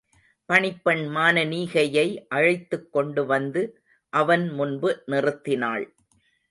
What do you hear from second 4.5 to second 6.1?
முன்பு நிறுத்தினாள்.